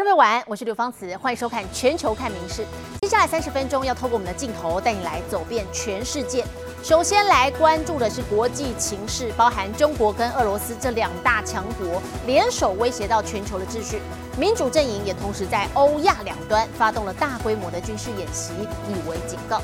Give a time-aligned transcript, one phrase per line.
[0.00, 2.62] 观众朋友晚安，我是刘芳慈，欢迎收看《全球看名事》。
[3.02, 6.42] 接下来三十分钟要透过我们的镜头带你来走遍全世界。
[6.82, 14.00] 首先来关注的是国际情势，包含中国跟俄罗斯这两大强国联手威胁到全球的秩序。
[14.38, 18.54] 民主阵营也同时在欧亚两端发动了大规模的军事演习，
[18.88, 19.60] 以为警告。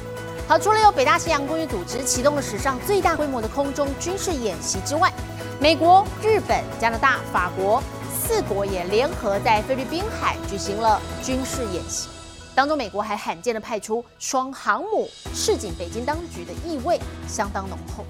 [0.47, 5.11] 好，除了有北大西洋公约组织启动了史上最大规模的空中军事演习之外，
[5.59, 7.83] 美国、日本、加拿大、法国。
[8.29, 12.09] 四国也联合在菲律宾海举行了军事演习，
[12.57, 18.05] 当中美国还罕见的派出双航母，示警北京当局的意味相当浓厚。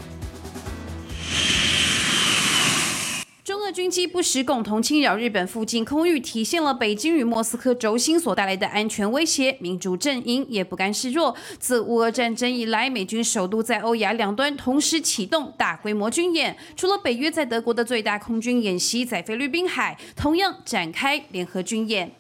[3.66, 9.56] 的军机不时共同侵扰日本附近空域，体现了北京与莫斯科轴心所带来的安全威胁。
[9.58, 16.56] 民主阵营也不甘示弱，自乌俄战争以来，美军首都在欧亚两端同时启动大规模军演。
[16.76, 22.12] 除了北约在德国的最大空军演习，在菲律宾海同样展开联合军演。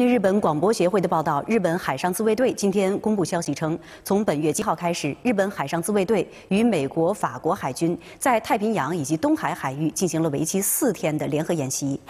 [0.00, 12.00] 据日本广播协会的报道，日本海上自卫队今天公布消息称，从本月七号开始，日本海上自卫队与美国、法国海军在太平洋以及东海海域进行了为期四天的联合演习。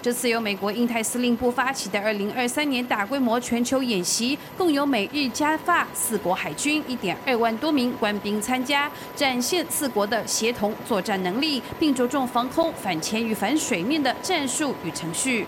[0.00, 15.44] 这次由美国印太司令部发起的2023年大规模全球演习，共有美日加法四国海军1.2万多名官兵参加，展现四国的协同作战能力，并着重防空、反潜与反水面的战术与程序。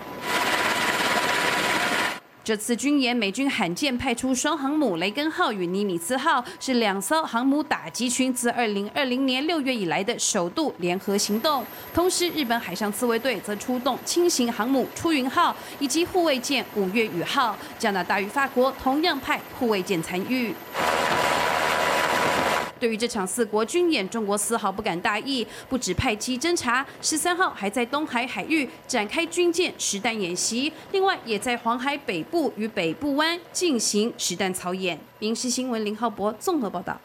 [2.51, 11.65] 这次军演，美军罕见派出双航母“雷根号”与“尼米兹号”，是两艘航母打击群自2020年6月以来的首度联合行动。
[11.93, 17.55] 同时，日本海上自卫队则出动轻型航母“出云号”以及护卫舰“五月雨号”。
[17.79, 20.53] 加拿大与法国同样派护卫舰参与。
[22.81, 34.99] 对于这场四国军演，中国丝毫不敢大意，不止派机侦察，十三号还在东海海域展开军舰实弹演习，另外也在黄海北部与北部湾进行实弹操演。
[35.19, 36.99] 民事新闻林浩博综合报道。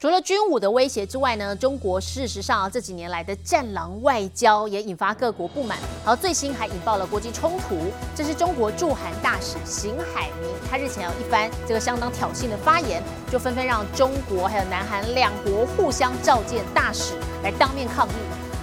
[0.00, 7.76] 除了军武的威胁之外呢，中国事实上这几年来的战狼外交也引发各国不满，而最新还引爆了国际冲突。
[8.14, 18.12] 这是中国驻韩大使邢海明，他日前有一番这个相当挑衅的发言，就纷纷让中国还有南韩两国互相召见大使来当面抗议。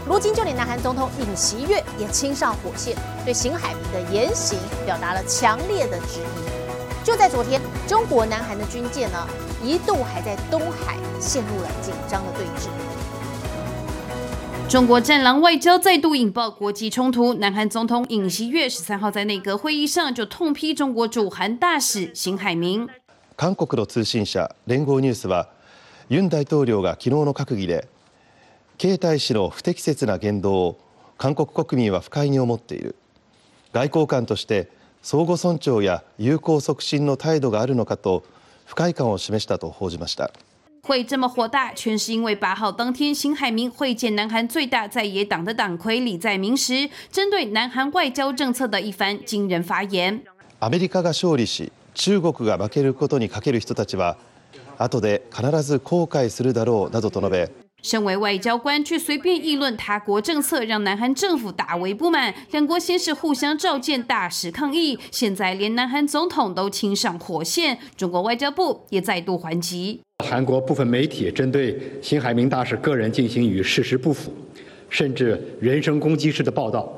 [0.07, 7.03] 如今就连南韩总统尹锡悦也亲上火线，对邢海明的言行表达了强烈的质疑。
[7.03, 9.26] 就在昨天，中国南韩的军舰呢？
[9.62, 12.68] 一度还在东海陷入了紧张的对峙。
[14.68, 17.34] 中国战狼外交再度引爆国际冲突。
[17.34, 22.88] 南韩总统尹锡悦十三号在内阁会议上就痛批中国驻韩大使邢海明。
[23.36, 25.48] 韓国の通信社連合ニュースは、
[26.08, 27.88] ユン大統領が昨日の閣議で、
[28.78, 30.78] ケイ大使の不適切な言動を
[31.18, 32.94] 韓国国民は不快に思っている。
[33.72, 34.68] 外交官として
[35.05, 38.23] 相互尊重や友好促進の態度があるのかと。
[38.65, 40.31] 不快感を示したと報じました。
[40.81, 50.23] 会这么火大，全是因为八号当天，邢海明会见南韩最大在野党的党魁李在明时，针对南韩外交政策的一番惊人发言。
[50.59, 54.17] アメリカが勝利し、中国が負けることにかける人たちは、
[54.79, 57.64] 後で必ず後悔するだろうなどと述べ。
[57.85, 62.33] 身为外交官，却随便议论他国政策，让南韩政府大为不满。
[62.49, 67.77] 两国先是互相召见大使抗议，现在连南韩总统都亲上火线。
[67.95, 70.01] 中国外交部也再度还击。
[70.25, 74.33] 韩国部分媒体针对辛海明大使个人进行与事实不符，
[74.89, 76.91] 甚至人身攻击式的报道，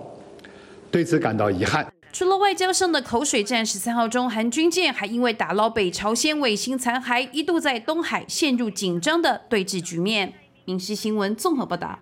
[0.90, 1.86] 对此感到遗憾。
[2.14, 10.34] 除了外交上的口水战，十三号中韩军舰还因为打捞北朝鲜卫星残骸，一度在东海陷入紧张的对峙局面。
[10.68, 11.98] 影视新闻综合报道：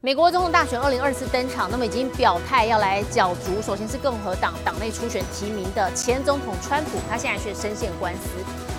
[0.00, 3.62] 美国总统大选二零二四登场，那么已经表态要来角逐。
[3.62, 8.30] 首先是共和党党内初选提名的前总统川普，他现在却深陷官司，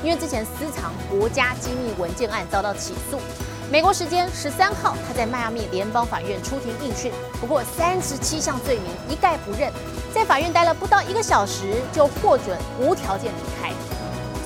[0.04, 3.18] 因为之前私藏国家机密文件案遭到起诉。
[3.72, 9.72] 美国时间十三号，他在迈阿密联邦法院出庭应讯，不过三十七项罪名一概不认，
[10.14, 13.72] 在法院待了不到一个小时，就获准无条件离开。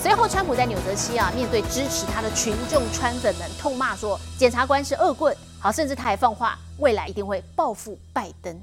[0.02, 5.36] 随后，川普在纽泽西啊，面对支持他的群众川粉们痛骂说，检察官是恶棍。
[5.60, 8.62] 好，甚至他还放话，未来一定会报复拜登。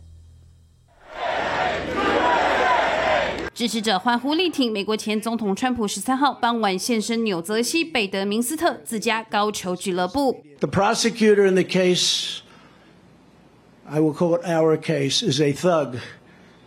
[3.52, 10.42] 支持者欢呼力挺美国前总统川普，十三号傍晚现身纽泽西北德明斯特自家高球俱乐部。
[10.60, 12.38] The prosecutor in the case,
[13.84, 15.98] I will call it our case, is a thug.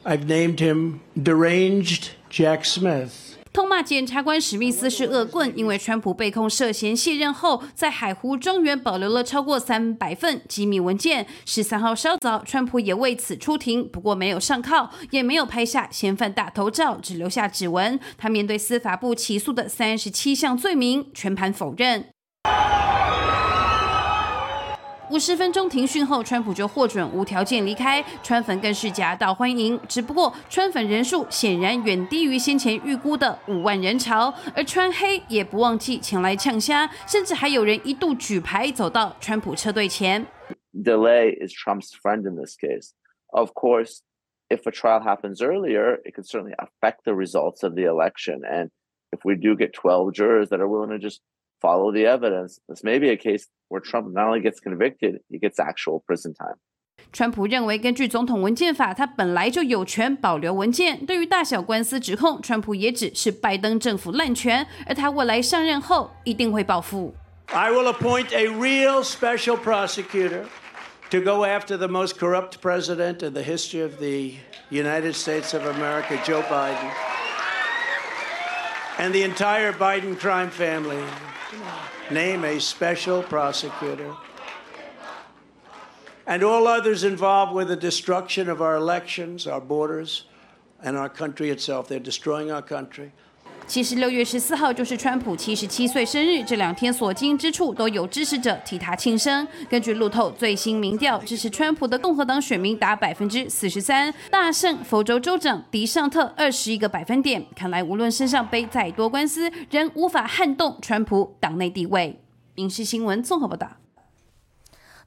[0.04, 3.28] I've named him deranged Jack Smith.
[3.51, 11.25] 痛骂检察官史密斯是恶棍，因为川普被控涉嫌卸任后，在海湖庄园保留了超过三百份机密文件。
[11.45, 17.99] 十三号稍早，川普也为此出庭，不过没有上铐，也没有拍下嫌犯大头照，只留下指纹。
[18.17, 22.05] 他面对司法部起诉的三十七项罪名，全盘否认。
[25.10, 29.78] 五十分钟停讯后，川普就获准无条件离开，川粉更是夹道欢迎。
[29.86, 40.26] 只不过川粉人数显然远低于先前预估的五万人潮，而川黑也不忘记前来呛虾，甚至还有人一度举牌走到川普车队前。
[40.72, 42.92] Delay is Trump's friend in this case.
[43.26, 43.98] Of course,
[44.48, 48.40] if a trial happens earlier, it could certainly affect the results of the election.
[48.44, 48.70] And
[49.12, 51.20] if we do get 12 jurors that are willing to just
[51.60, 55.38] follow the evidence, this may be a case where Trump not only gets convicted, he
[55.38, 56.58] gets actual prison time.
[57.12, 61.04] 川普认为，根据总统文件法，他本来就有权保留文件。
[61.06, 67.14] 对于大小官司指控，川普也只是拜登政府滥权，而他未来上任后一定会报复。
[67.46, 70.44] I will appoint a real special prosecutor
[71.10, 74.34] to go after the most corrupt president in the history of the
[74.70, 76.90] United States of America, Joe Biden,
[78.98, 81.02] and the entire Biden crime family.
[82.11, 84.15] Name a special prosecutor.
[86.27, 90.25] And all others involved with the destruction of our elections, our borders,
[90.81, 91.87] and our country itself.
[91.87, 93.11] They're destroying our country.
[93.69, 99.48] 其实六月十四号就是川普七十七岁生日，这两天所经之处都有支持者替他庆生。
[99.69, 107.45] 根据路透最新民调，支持川普的共和党选民达百分之四十三，大胜佛州州长迪尚特二十一个百分点。
[107.56, 112.19] 看来无论身上背再多官司，仍无法撼动川普党内地位。
[112.56, 113.69] 影视新闻综合报道。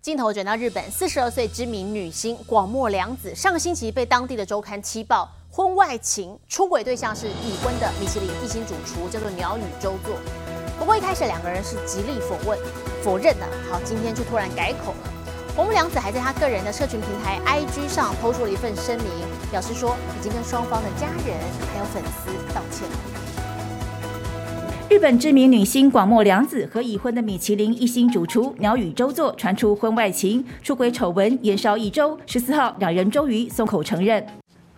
[0.00, 5.28] 镜头转到日本，四十二岁知名女星广末凉子上个星期被当地的周刊七报。
[5.54, 10.16] 婚外情出轨对象是已婚的米其林一星主厨，叫做鸟语周作。
[10.78, 12.58] 不过一开始两个人是极力否认，
[13.02, 13.44] 否认的。
[13.70, 15.12] 好，今天却突然改口了。
[15.54, 19.06] 红木良子还在他个人的社群平台 IG 上抛出了一份声明，
[19.50, 21.36] 表示说已经跟双方的家人
[21.70, 22.88] 还有粉丝道歉。
[24.88, 32.18] 日本知名女星广末凉子和已婚的米其林一星主厨鸟语周作传出婚外情、出轨丑闻，延烧一周。
[32.24, 34.26] 十四号，两人终于松口承认。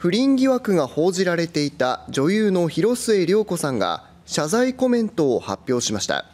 [0.05, 6.27] 不倫疑惑が報じられていた女優の広末涼子さんが謝罪コメントを発表しました。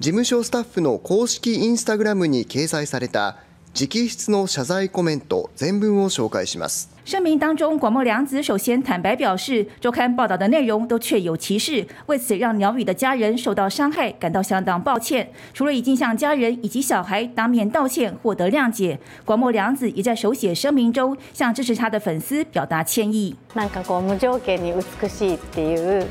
[0.00, 3.38] 事務所スタッフの公式インスタグラムに掲載された
[3.73, 15.31] 直筆の謝罪コメント全文を紹介します声明当中，广末凉子首先坦白表示，周刊报道的内容都确有其事，为此让鸟语的家人受到伤害，感到相当抱歉。
[15.53, 23.35] 除了已经向家人以及小孩当面道歉，获得谅解，广末凉子也在手写声明中向支持他的粉丝表达歉意。
[23.55, 26.07] なんかこう無条件に美しいっていう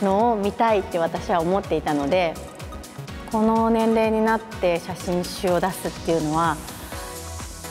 [0.00, 2.32] のを見たいって私は思っていたので、
[3.30, 6.56] この年齢になって写真集を出すっていうのは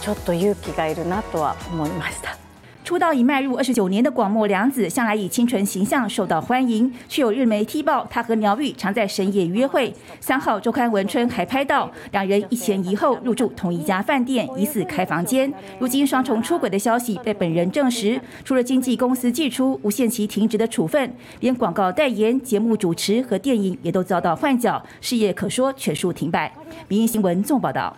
[0.06, 2.38] ちょっと勇気がいるなとは思いました。
[2.84, 9.94] 出道已迈入二十九年的广末凉子，向来以清纯形象受到欢迎，却有日媒踢爆她和鸟语常在深夜约会。
[10.20, 15.54] 三号周刊文春还拍到两人一前一后入住同一家饭店，疑似开房间。
[15.80, 26.52] 如今双重出轨的消息被本人证实，除了经纪公司寄出无限期停职的处分，连广告代言、节目主持和电影也都遭到换角，事业可说全数停摆。
[26.90, 27.96] 民营新闻纵报道。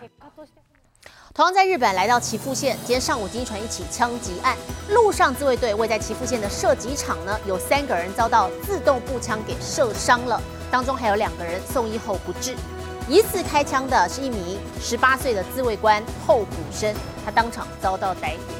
[1.33, 4.57] 同样在日本，来到岐阜县，今天上午经传一起枪击案。
[4.89, 12.55] 路上自卫队位在岐阜县的射击场呢，有三个人遭到自动步枪给射伤了，当中还有两个人送医后不治。
[13.07, 18.53] 疑似开枪的是一名十八岁的自卫官后补生，他当场遭到逮捕。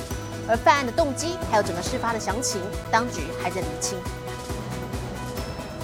[0.47, 3.97] 而犯案的动机还有整个事发的详情，当局还在厘清。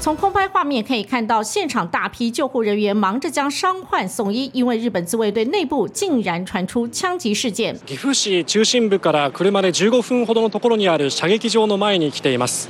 [0.05, 7.75] 从空拍画面可以看到，现场大批救护人员忙着将伤患送医，因为日本自卫队内部竟然传出枪击事件。
[7.87, 12.69] 岐阜市中心部から車で15分ほどのところにある射撃場の前に来ています。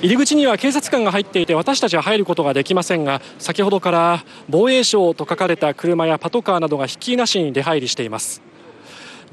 [0.00, 8.40] 入り口には警察官が入っていて私たちは入ることができませんが先ほどから防衛省と書かれた車やパトカーなどがひっきりなしに出入りしています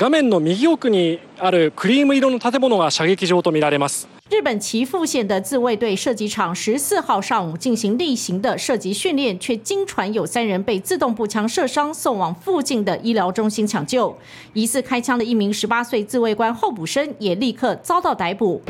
[0.01, 14.19] 画面の右奥にあるクリーム色の建物が射撃場とみられます日本岐阜县的自卫队射击场十四号上午进行例行的射击训练，却经传有三人被自动步枪射伤，送往附近的医疗中心抢救。
[14.53, 18.61] 疑似开枪的一名十八岁自卫官候补生也立刻遭到逮捕。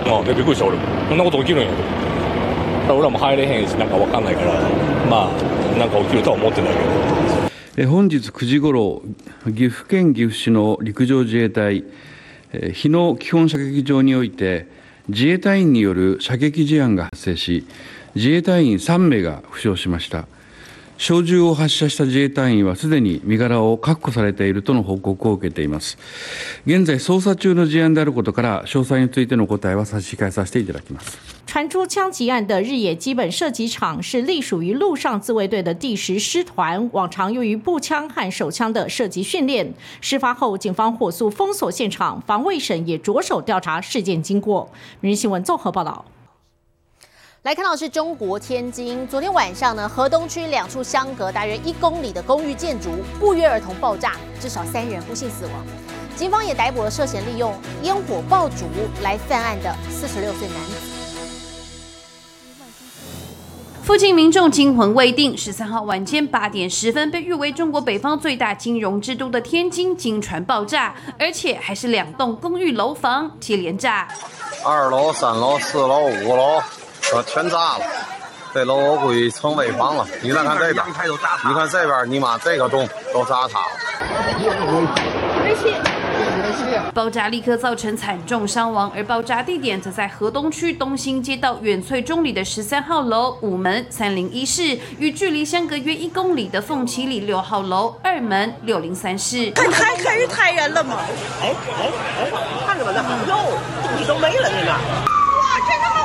[0.00, 0.20] 朝方からえっとヘリコプターとか警察等の車両の音はしたんですけど、朝から常にずっと鳴ってるって感じでしたね。
[0.20, 0.82] あ、びっくりした俺も。
[1.08, 2.94] こんなこと起きるんやと。
[2.94, 4.52] 俺らも入れへんしなんかわかんないから、
[5.08, 6.74] まあなんか起きるとは思ってない
[7.76, 7.88] けど。
[7.88, 9.02] 本日9時ごろ、
[9.46, 11.84] 岐阜県岐阜市の陸上自衛隊
[12.72, 14.66] 日野基本射撃場において、
[15.08, 17.64] 自衛隊員による射撃事案が発生し、
[18.14, 20.26] 自衛隊員3名が負傷しました。
[20.99, 25.97] 小銃を発射した自衛隊員はすでに身柄を確保されているとの報告を受けています。
[26.65, 31.17] 現在捜査中の事案であることから、詳細についての答えは差し控えさせていただきます。
[31.45, 39.73] 传出枪击案的日野基本射击场是隶属于陆上自卫队的第十师团，往常用于步枪和手枪的射击训练。
[39.99, 44.71] 事发后，警方火速封锁现场，防卫省也着手调查事件经过。
[45.01, 46.05] 明日新闻综合报道。
[47.42, 55.54] 来看到是中国天津，昨天晚上呢，河东区两处相隔大约一公里的公寓建筑不约而同爆炸，至少三人不幸死亡。
[56.14, 58.66] 警方也逮捕了涉嫌利用烟火爆竹
[59.02, 60.74] 来犯案的四十六岁男子。
[63.82, 65.34] 附近民众惊魂未定。
[65.34, 74.06] 十三号晚间八点十分，被誉为中国北方最大金融之都的天津，经传爆炸，而且还是两栋公寓楼房接连炸。
[74.62, 76.60] 二楼、三楼、四楼、五楼。
[77.12, 77.80] 呃，全炸了！
[78.52, 80.06] 这楼我估计成危房了。
[80.22, 80.92] 你再看这边，你
[81.54, 83.66] 看这边，你妈这个洞都炸塌了。
[86.92, 99.50] 爆炸立刻造成惨重伤亡，而爆炸地点则在河东区东兴街道远翠中里的十三号楼五门三零一室，与距离相隔约一公里的凤岐里六号楼二门六零三室。
[99.52, 100.96] 太还是太人了吗！
[101.40, 102.30] 哎哎哎，
[102.66, 103.26] 看着吧，那有
[103.82, 105.99] 东西都没了，那个。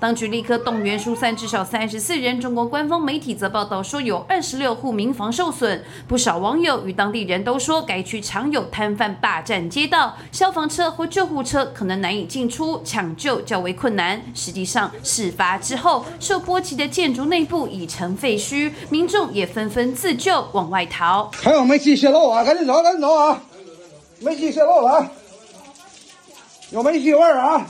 [0.00, 2.40] 当局立刻动员疏散至少三十四人。
[2.40, 5.84] 中国官方媒体则报道说，有二十六户民房受损。
[6.08, 14.22] 不少网友与当地人都说，该区常有摊贩霸占街道，消防车或救护车可能难以进出，抢救较为困难。
[14.34, 21.30] 实际上，事发之后，受波及的建筑内部已成废墟，民众也纷纷自救往外逃。
[21.34, 22.42] 还有煤气泄漏啊！
[22.42, 23.42] 赶紧走，赶紧走啊！
[24.20, 25.10] 煤气泄漏了啊，
[26.70, 27.66] 有煤气味儿啊！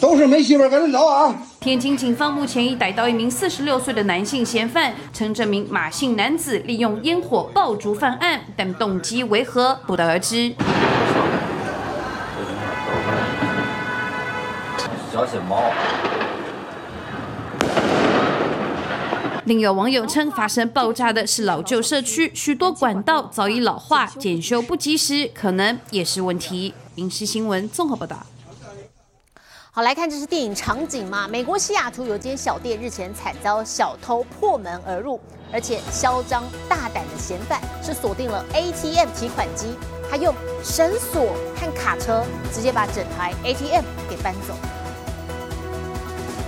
[0.00, 1.34] 都是没媳妇，赶紧走啊！
[1.60, 10.54] 天津警方目前已逮到一名四十六岁的男性嫌犯，称这名马姓男子利用烟火爆竹犯案，但动机为何不得而知。
[15.12, 15.70] 小心猫！
[19.46, 26.74] 另有网友称，发生爆炸的是老旧社区，许多管道早已老化，检修不及时，可能也是问题。
[26.96, 28.26] 影视新闻综合报道。
[29.76, 31.26] 好，来看这是电影场景嘛？
[31.26, 35.20] 美国西雅图有间小店日前惨遭小偷破门而入，
[35.52, 39.74] 而且嚣张大胆的嫌犯是锁定了 ATM 提款机，
[40.08, 44.54] 他用绳索和卡车直接把整台 ATM 给搬走。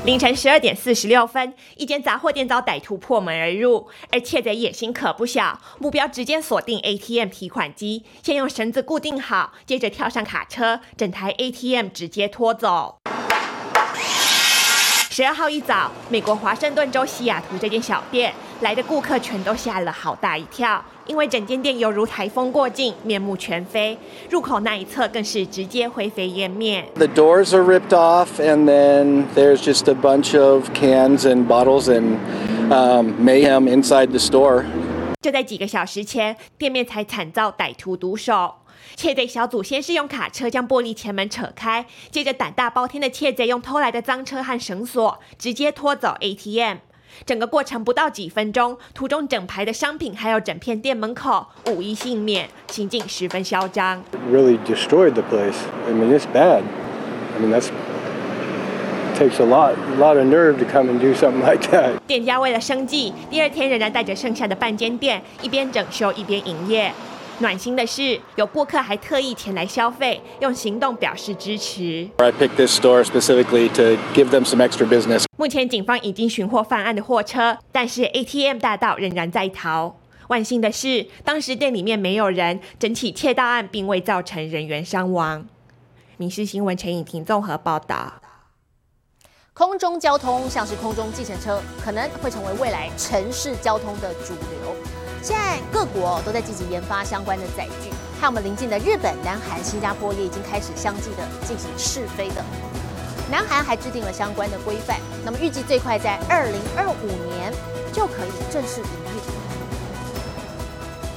[0.05, 12.99] 凌晨十二点四十六分，一间杂货店遭歹徒破门而入，而窃贼野心可不小，目标直接锁定 ATM 提款机，先用绳子固定好，接着跳上卡车，整台 ATM 直接拖走。
[15.17, 18.31] 十二号一早，美国华盛顿州西雅图这间小店
[18.61, 23.97] 来的顾客全都吓了好大一跳，因为整间店犹如台风过境，面目全非。
[24.29, 26.85] 入口那一侧更是直接灰飞烟灭。
[26.97, 32.19] The doors are ripped off, and then there's just a bunch of cans and bottles and
[33.19, 34.67] mayhem inside the store.
[35.23, 38.57] 就在几个小时前，店面才惨遭歹徒毒手。
[38.95, 46.79] 窃贼小组先是用卡车将玻璃前门扯开，接着胆大包天的窃贼用偷来的赃车和绳索直接拖走 ATM。
[47.25, 54.03] 整个过程不到几分钟，途中整排的商品还有整片店门口无一幸免，情景十分嚣张。
[54.31, 55.57] Really destroyed the place.
[55.87, 56.63] I mean, it's bad.
[57.35, 57.71] I mean, that's
[59.17, 61.99] takes a lot, lot of nerve to come and do something like that.
[62.07, 66.93] 店家为了生计，第二天仍然带着剩下的半间店一边整修一边营业。
[67.39, 72.09] 暖心的是，有顾客还特意前来消费，用行动表示支持。
[72.17, 75.25] I picked this store specifically to give them some extra business.
[75.37, 79.97] 目前警方已经寻获犯案的货车，但是 ATM 大盗仍然在逃。
[80.29, 85.47] 万幸的是，当时店里面没有人，整起窃盗案并未造成人员伤亡。
[86.17, 88.15] 民事新闻陈颖婷综合报道。
[89.53, 94.66] 空中交通像是空中计程车，可能会成为未来城市交通的主流。
[95.27, 97.91] 现在各国都在积极研发相关的载具，
[98.21, 102.45] 还有我们邻近的日本、南韩、新加坡也已经开始相继的进行试飞的。
[103.29, 107.53] 南韩还制定了相关的规范，那么预计最快在二零二五年
[107.93, 109.17] 就可以正式营运。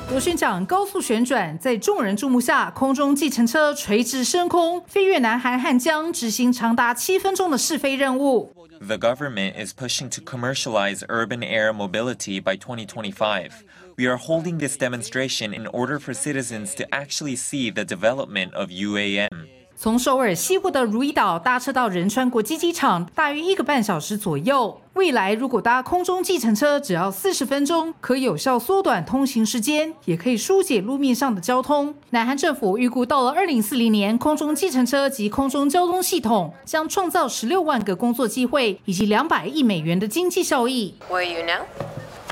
[0.10, 8.52] 螺旋桨高速旋转，在众人注目下，空中计程车垂直升空，飞越南韩汉江，执行长达七分钟的试飞任务。
[8.82, 13.66] The government is pushing to commercialize urban air mobility by 2025.
[13.98, 18.70] We are holding this demonstration in order for citizens to actually see the development of
[18.70, 19.50] UAM.
[19.82, 24.82] 从首尔西部的如意岛搭车到仁川国际机场，大约一个半小时左右。
[24.96, 31.96] 未来如果搭空中计程车，只要四十分钟，可有效缩短通行时间，也可以疏解路面上的交通。
[32.10, 40.94] 南韩政府预估，到了二零四零年，空中计程车及空中交通系统将创造十六万个工作机会，以及两百亿美元的经济效益。
[41.10, 41.64] Where are you now?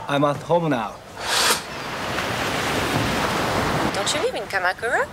[0.10, 0.92] I'm at home now.
[3.96, 5.06] Don't you live in Kamakura?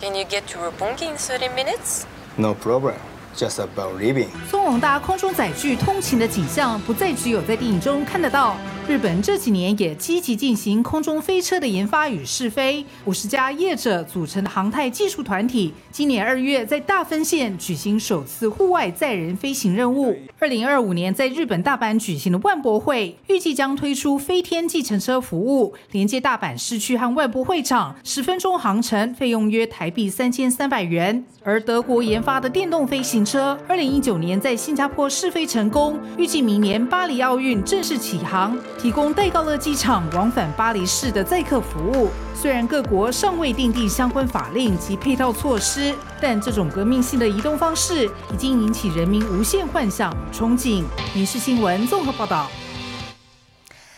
[0.00, 2.06] Can you get to Roppongi in 30 minutes?
[2.36, 3.00] No problem.
[3.38, 4.26] Just about living.
[4.50, 8.56] 松永搭空中载具通勤的景象，不再只有在电影中看得到。
[8.88, 20.16] 日本这几年也积极进行空中飞车的研发与试飞，五十家业者组成的航太技术团体，今年二月在大分县举行首次户外载人飞行任务。
[20.38, 31.24] 二零二五年在日本大阪举行的万博会，预计将推出飞天计程车服务，连接大阪市区和万博会场，十分钟航程，费用约台币三千三百元。
[31.44, 38.58] 而德国研发的电动飞行车，二零一九年在新加坡试飞成功，预计明年巴黎奥运正式起航。
[38.78, 42.08] 提供戴高乐机场往返巴黎市的载客服务。
[42.34, 50.84] 虽然各国尚未订定相关法令及配套措施，但这种革命性的移动方式已经引起人民无限幻想憧憬。
[51.14, 52.48] 民事新闻综合报道。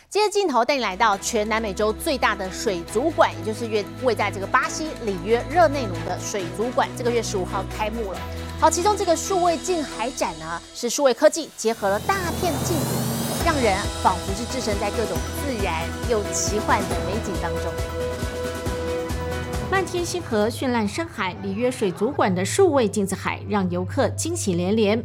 [0.08, 8.18] 接着镜头带你来到全南美洲最大的水族馆，也就是约位在这个巴西里约热内卢的水族馆，这个月十五号开幕了。
[8.60, 13.42] 好，其中这个数位近海展呢，是数位科技结合了大片镜子。
[13.42, 17.72] 让人仿佛是置身在各种自然又奇幻的美景当中。
[19.70, 25.02] 漫天星河、绚烂深海，里约水族馆的数位镜子海让游客惊喜连连。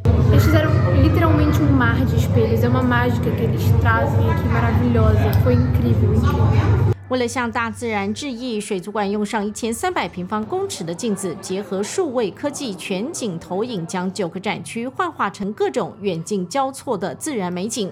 [7.15, 17.89] 为了向大自然致意水族馆用上一千三百平方公尺的镜子结合数位科技全景投影将九个展区幻化成各种远近交错的自然美景。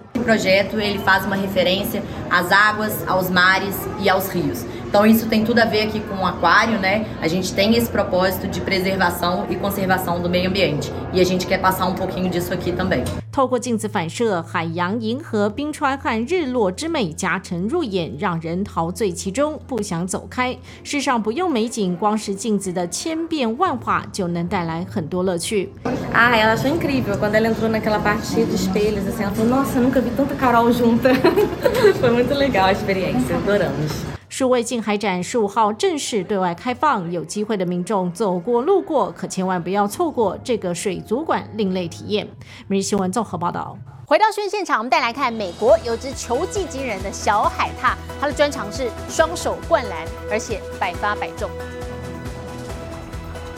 [4.93, 7.07] Então isso tem tudo a ver aqui com o aquário, né?
[7.21, 10.93] A gente tem esse propósito de preservação e conservação do meio ambiente.
[11.13, 13.05] E a gente quer passar um pouquinho disso aqui também.
[13.31, 20.57] 透过镜子反射，海洋、银河、冰川和日落之美加成入眼，让人陶醉其中，不想走开。
[20.83, 25.71] 世上不用美景，光是镜子的千变万化就能带来很多乐趣。
[26.13, 29.79] Ah, ela achou incrível quando ela entrou naquela parte cheia de espelhos, assim, ela falou: Nossa,
[29.79, 31.11] nunca vi tanta Carol junta.
[32.01, 33.93] Foi muito legal a experiência, adoramos.
[34.36, 42.28] 数位近海展十五号正式对外开放，有机会的民众走过路过，可千万不要错过这个水族馆另类体验。
[42.66, 43.78] 每日新闻综合报道。
[44.08, 51.48] 回到宣现场，我们带来看美国有只球技惊人的小海獭，它的专长是双手灌篮，而且百发百中。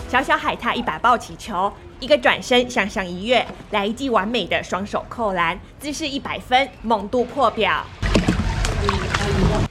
[0.09, 7.81] 小小海獭一把抱起球，一个转身向上一跃，来一记完美的双手扣篮，姿势一百分，猛度破表。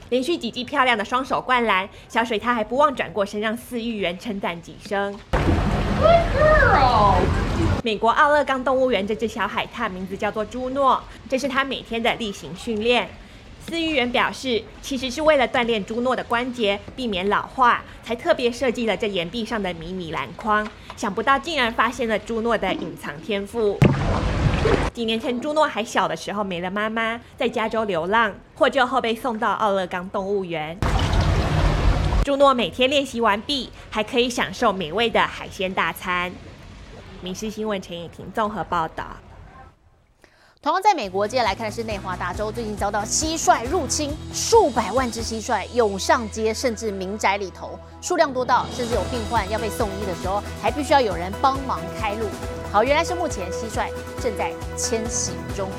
[0.09, 5.17] 连续几记漂亮的双手灌篮，小水獭还不忘转过身让饲育员称赞几声。
[7.83, 13.09] 美国奥勒冈动物园这只小海獭名字叫做朱诺，这是它每天的例行训练。
[13.67, 20.67] 饲育员表示，其实是为了锻炼朱诺的关节，避免老化，才特别设计了这岩壁上的迷你篮筐。
[20.95, 23.79] 想不到竟然发现了朱诺的隐藏天赋。
[24.93, 30.77] 几年前，朱诺还小的时候没了妈妈，在加州流浪，获救后被送到奥勒冈动物园。
[32.23, 36.31] 朱诺每天练习完毕，还可以享受美味的海鲜大餐。
[37.21, 39.05] 民事新闻陈以婷综合报道。
[40.61, 52.25] 同样在美国，接下来看的是内华达州，最近遭到蟋蟀入侵，数百万只蟋蟀涌上街，甚至民宅里头，数量多到甚至有病患要被送医的时候，还必须要有人帮忙开路。
[52.75, 53.87] 好，原来是目前蟋蟀
[54.21, 55.69] 正在迁徙中。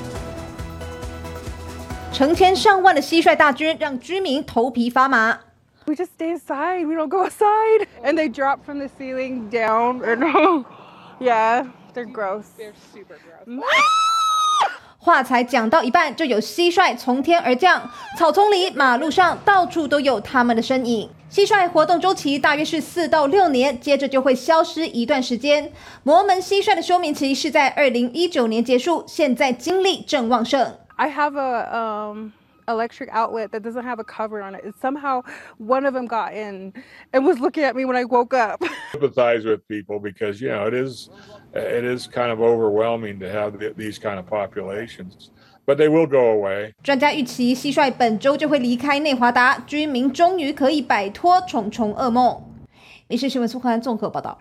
[2.11, 5.37] 成千上万的蟋蟀大军让居民头皮发麻。
[5.85, 6.87] We just stay inside.
[6.87, 7.85] We don't go outside.
[8.03, 10.01] And they drop from the ceiling down.
[10.01, 10.65] And
[11.19, 12.45] yeah, they're gross.
[12.57, 13.61] They're super gross.
[14.97, 21.07] 话才讲到一半，就有蟋蟀从天而降，草丛里、马路上到处都有它们的身影。
[21.29, 25.71] 蟋蟀活动周期大约是四到六年，接着就会消失一段时间。
[26.03, 30.73] 摩门蟋蟀的休眠期是在二零一九年结束，现在精力正旺盛。
[30.95, 32.31] I have a um
[32.67, 34.63] electric outlet that doesn't have a cover on it.
[34.63, 35.23] And somehow
[35.57, 36.73] one of them got in
[37.11, 38.63] and was looking at me when I woke up.
[38.93, 41.09] Sympathize with people because you know it is
[41.53, 45.31] it is kind of overwhelming to have these kind of populations,
[45.67, 46.73] but they will go away.
[46.81, 52.41] 专家预期蟋蟀本周就会离开内华达，居民终于可以摆脱重重噩梦。
[53.07, 54.39] 民事新闻苏宽综合报道。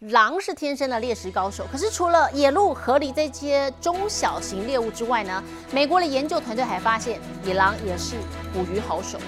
[0.00, 8.16] 狼是天生的猎食高手，可是除了野鹿、河狸这些中小型猎物之外呢，美国的研究团队还发现，野狼也是
[8.52, 9.18] 捕鱼好手。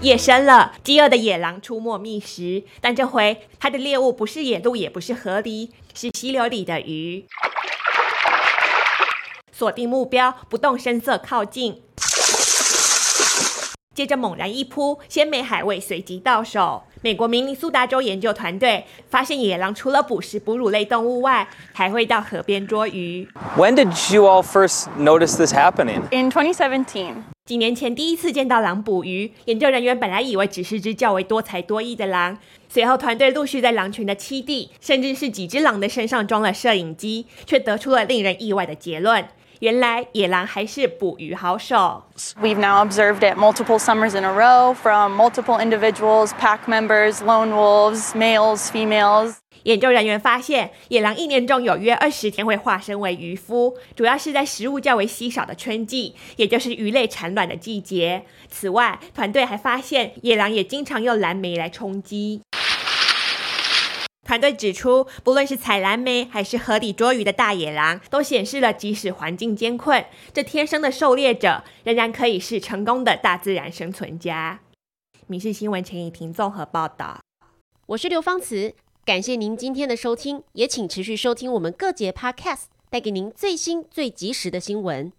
[0.00, 7.26] 夜深了，饥饿的野狼出没觅食，但这回它的猎物不是野鹿，也不是河狸，是溪流里的鱼。
[9.60, 11.82] 锁定目标，不动声色靠近，
[13.94, 16.84] 接着猛然一扑，鲜美海味随即到手。
[17.02, 23.28] 美国明尼苏达州研究团队发现，野狼除了捕食哺乳类动物外，还会到河边捉鱼。
[23.58, 26.00] When did you all first notice this happening?
[26.10, 27.16] In 2017.
[27.44, 39.26] 几年前第一次见到狼捕鱼，研究人员本来以为只是只较为多才多艺的狼，随后团队陆续在狼群的栖地，甚至是几只狼的身上装了摄影机，却得出了令人意外的结论：
[39.60, 42.02] 原来野狼还是捕鱼好手。
[42.40, 48.12] We've now observed it multiple summers in a row from multiple individuals, pack members, lone wolves,
[48.14, 49.34] males, females.
[49.64, 58.24] 研究人员发现，野狼一年中有约二十天会化身为渔夫，主要是在食物较为稀少的春季，也就是鱼类产卵的季节。
[58.48, 62.40] 此外，团队还发现，野狼也经常用蓝莓来充饥。
[64.30, 74.60] 团队指出，不论是采蓝莓还是河底捉鱼的大野狼，都显示了即使环境艰困，这天生的狩猎者仍然可以是成功的大自然生存家。
[75.26, 77.18] 民事新闻陈以婷综合报道。
[77.86, 78.72] 我是刘芳慈，
[79.04, 85.12] 感谢您今天的收听，也请持续收听我们各节 Podcast，带给您最新最及时的新闻。